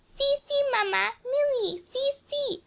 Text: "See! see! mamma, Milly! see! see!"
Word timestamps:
"See! 0.17 0.35
see! 0.47 0.63
mamma, 0.71 1.13
Milly! 1.23 1.77
see! 1.85 2.11
see!" 2.27 2.59